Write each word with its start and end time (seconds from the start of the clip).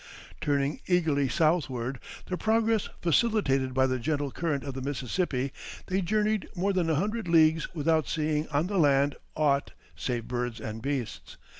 Turning 0.41 0.81
eagerly 0.87 1.29
southward, 1.29 1.99
their 2.25 2.35
progress 2.35 2.89
facilitated 3.03 3.71
by 3.71 3.85
the 3.85 3.99
gentle 3.99 4.31
current 4.31 4.63
of 4.63 4.73
the 4.73 4.81
Mississippi, 4.81 5.51
they 5.85 6.01
journeyed 6.01 6.49
more 6.55 6.73
than 6.73 6.89
a 6.89 6.95
hundred 6.95 7.27
leagues 7.27 7.71
without 7.75 8.07
seeing 8.07 8.47
on 8.47 8.65
the 8.65 8.79
land 8.79 9.15
aught 9.35 9.73
save 9.95 10.27
birds 10.27 10.59
and 10.59 10.81
beasts. 10.81 11.37